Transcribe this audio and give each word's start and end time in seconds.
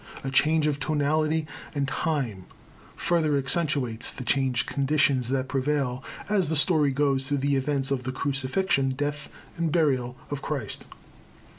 A 0.23 0.31
change 0.31 0.65
of 0.65 0.79
tonality 0.79 1.45
and 1.75 1.87
time 1.87 2.45
further 2.95 3.37
accentuates 3.37 4.09
the 4.11 4.23
changed 4.23 4.65
conditions 4.65 5.29
that 5.29 5.47
prevail 5.47 6.03
as 6.27 6.49
the 6.49 6.55
story 6.55 6.91
goes 6.91 7.27
through 7.27 7.37
the 7.45 7.55
events 7.55 7.91
of 7.91 8.01
the 8.01 8.11
crucifixion, 8.11 8.95
death 8.97 9.29
and 9.57 9.71
burial 9.71 10.17
of 10.31 10.41
Christ. 10.41 10.85